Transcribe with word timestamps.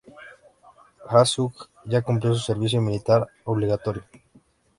Ja-sug 1.11 1.63
ya 1.85 2.01
cumplió 2.01 2.33
su 2.33 2.39
servicio 2.39 2.81
militar 2.81 3.29
obligatorio. 3.43 4.01